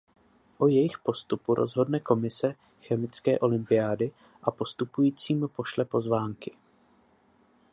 [0.59, 2.55] O jejich postupu rozhodne komise
[2.87, 4.11] chemické olympiády
[4.43, 6.51] a postupujícím pošle pozvánky.